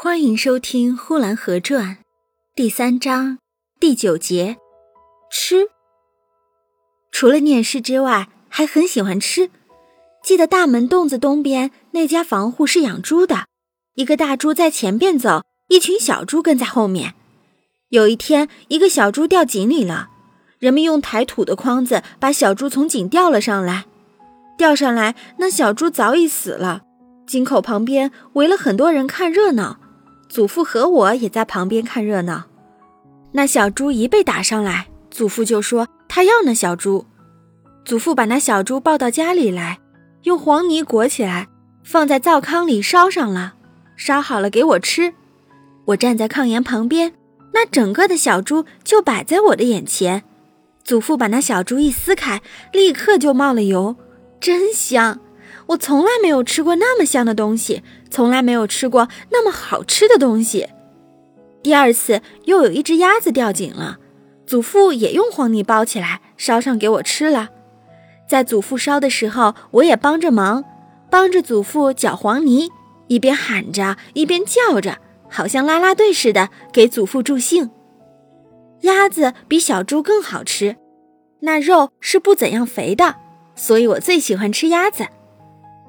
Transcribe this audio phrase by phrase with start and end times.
[0.00, 1.96] 欢迎收听《呼兰河传》
[2.54, 3.38] 第三章
[3.80, 4.56] 第九节。
[5.28, 5.70] 吃。
[7.10, 9.50] 除了念诗之外，还很喜欢吃。
[10.22, 13.46] 记得大门洞子东边那家房户是养猪的，
[13.96, 17.14] 一个大猪在前边走，一群小猪跟在后面。
[17.88, 20.10] 有一天，一个小猪掉井里了，
[20.60, 23.86] 人们用抬土的筐子把小猪从井吊了上来。
[24.56, 26.82] 吊上来，那小猪早已死了。
[27.26, 29.80] 井口旁边围了很多人看热闹。
[30.28, 32.44] 祖父和我也在旁边看热闹。
[33.32, 37.06] 那小猪一被打上来，祖父就说他要那小猪。
[37.84, 39.78] 祖父把那小猪抱到家里来，
[40.24, 41.48] 用黄泥裹起来，
[41.82, 43.54] 放在灶炕里烧上了，
[43.96, 45.14] 烧好了给我吃。
[45.86, 47.14] 我站在炕沿旁边，
[47.54, 50.24] 那整个的小猪就摆在我的眼前。
[50.84, 53.96] 祖父把那小猪一撕开，立刻就冒了油，
[54.40, 55.20] 真香。
[55.68, 60.68] 我从来没有吃过那么香的东西，从来没有吃过那么好吃的东西。
[61.62, 63.98] 第二次又有一只鸭子掉井了，
[64.46, 67.50] 祖父也用黄泥包起来烧上给我吃了。
[68.28, 70.64] 在祖父烧的时候，我也帮着忙，
[71.10, 72.70] 帮着祖父搅黄泥，
[73.08, 77.70] 一边喊着一边叫着，好像啦啦队似的给祖父助兴。
[78.82, 80.76] 鸭子比小猪更好吃，
[81.40, 83.16] 那肉是不怎样肥的，
[83.54, 85.06] 所以我最喜欢吃鸭子。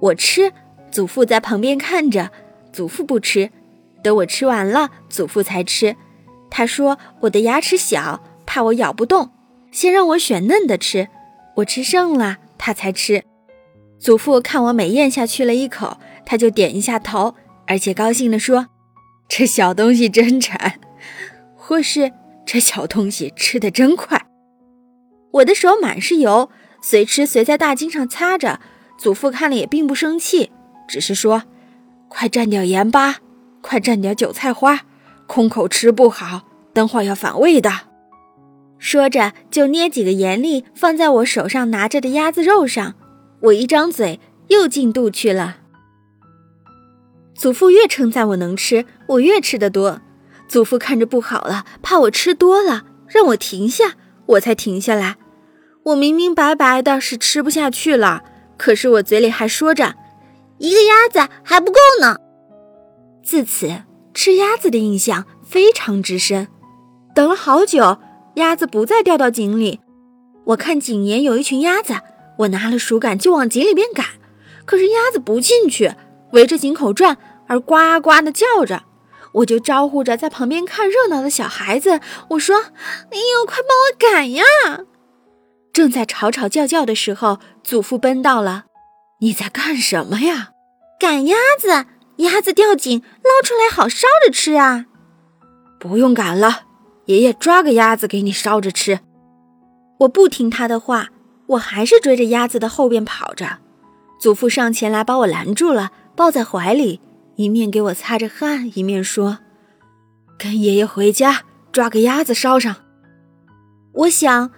[0.00, 0.52] 我吃，
[0.90, 2.30] 祖父在旁边看着。
[2.72, 3.50] 祖父不吃，
[4.02, 5.96] 等我吃完了，祖父才吃。
[6.48, 9.30] 他说我的牙齿小，怕我咬不动，
[9.72, 11.08] 先让我选嫩的吃。
[11.56, 13.24] 我吃剩了，他才吃。
[13.98, 17.34] 祖父看我每咽下去了一口，他就点一下头，
[17.66, 18.68] 而且高兴地说
[19.28, 20.80] ：“这小东西真馋，
[21.56, 22.12] 或是
[22.46, 24.26] 这小东西吃的真快。”
[25.32, 28.60] 我的手满是油，随吃随在大襟上擦着。
[29.00, 30.50] 祖父看了也并不生气，
[30.86, 31.44] 只是说
[32.06, 33.16] ：“快蘸点盐巴，
[33.62, 34.82] 快蘸点韭菜花，
[35.26, 36.42] 空口吃不好，
[36.74, 37.72] 等会儿要反胃的。”
[38.78, 42.94] 说着就捏几个盐粒放在我手上拿着的鸭子肉上，
[43.44, 45.56] 我一张嘴又进肚去了。
[47.34, 50.02] 祖父越称赞我能吃，我越吃得多。
[50.46, 53.94] 祖父看着不好了，怕我吃多了，让我停下，
[54.26, 55.16] 我才停下来。
[55.84, 58.24] 我明明白白的是吃不下去了。
[58.60, 59.94] 可是我嘴里还说着，
[60.58, 62.18] 一个鸭子还不够呢。
[63.24, 66.46] 自此，吃鸭子的印象非常之深。
[67.14, 67.96] 等了好久，
[68.34, 69.80] 鸭子不再掉到井里。
[70.44, 71.94] 我看井沿有一群鸭子，
[72.40, 74.04] 我拿了树杆就往井里边赶。
[74.66, 75.94] 可是鸭子不进去，
[76.32, 77.16] 围着井口转，
[77.46, 78.82] 而呱呱的叫着。
[79.32, 81.98] 我就招呼着在旁边看热闹的小孩子，
[82.28, 82.56] 我说
[83.10, 84.44] ：“哎呦，快帮我赶呀！”
[85.80, 88.66] 正在吵吵叫叫的时候，祖父奔到了。
[89.20, 90.50] 你在干什么呀？
[90.98, 91.86] 赶鸭子，
[92.16, 94.84] 鸭子掉井，捞出来好烧着吃啊！
[95.78, 96.64] 不用赶了，
[97.06, 99.00] 爷爷抓个鸭子给你烧着吃。
[100.00, 101.08] 我不听他的话，
[101.46, 103.60] 我还是追着鸭子的后边跑着。
[104.20, 107.00] 祖父上前来把我拦住了，抱在怀里，
[107.36, 109.38] 一面给我擦着汗，一面说
[110.38, 112.76] ：“跟爷爷回家，抓个鸭子烧上。”
[114.04, 114.50] 我想。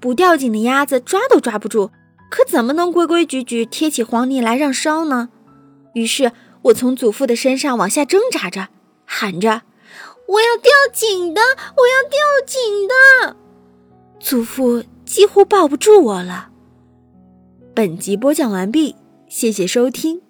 [0.00, 1.90] 不掉井的鸭子抓都抓不住，
[2.30, 5.30] 可怎么能规规矩矩贴起黄泥来让烧呢？
[5.94, 6.32] 于是
[6.62, 8.68] 我从祖父的身上往下挣扎着，
[9.04, 9.62] 喊着
[10.28, 13.36] ：“我要掉井的，我要掉井的！”
[14.20, 16.50] 祖父几乎抱不住我了。
[17.74, 18.96] 本集播讲完毕，
[19.28, 20.27] 谢谢收听。